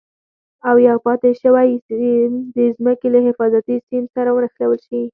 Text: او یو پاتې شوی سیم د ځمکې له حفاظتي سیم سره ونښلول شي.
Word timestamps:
او 0.69 0.75
یو 0.87 0.97
پاتې 1.05 1.29
شوی 1.41 1.69
سیم 1.87 2.31
د 2.55 2.57
ځمکې 2.77 3.07
له 3.13 3.19
حفاظتي 3.27 3.75
سیم 3.87 4.03
سره 4.15 4.29
ونښلول 4.35 4.79
شي. 4.87 5.01